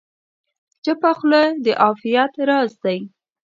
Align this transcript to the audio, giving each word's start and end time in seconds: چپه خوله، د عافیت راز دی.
چپه 0.83 1.11
خوله، 1.17 1.43
د 1.63 1.65
عافیت 1.83 2.33
راز 2.47 2.71
دی. 2.83 2.99